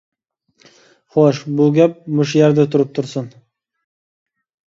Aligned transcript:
خوش 1.17 1.41
بۇ 1.59 1.67
گەپ 1.75 2.01
مۇشۇ 2.21 2.41
يەردە 2.41 2.67
تۇرۇپ 2.75 2.95
تۇرسۇن. 3.01 3.27